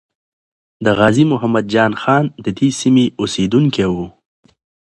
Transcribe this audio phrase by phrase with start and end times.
[0.85, 4.05] د غازی محمد جان خان ددې سیمې اسیدونکی وو.